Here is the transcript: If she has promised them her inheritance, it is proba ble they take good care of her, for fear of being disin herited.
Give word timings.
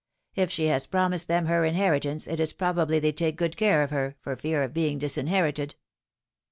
If 0.33 0.49
she 0.49 0.65
has 0.65 0.87
promised 0.87 1.27
them 1.27 1.45
her 1.45 1.63
inheritance, 1.63 2.25
it 2.27 2.39
is 2.39 2.53
proba 2.53 2.87
ble 2.87 2.99
they 2.99 3.11
take 3.11 3.35
good 3.35 3.55
care 3.55 3.83
of 3.83 3.91
her, 3.91 4.15
for 4.19 4.35
fear 4.35 4.63
of 4.63 4.73
being 4.73 4.99
disin 4.99 5.29
herited. 5.29 5.75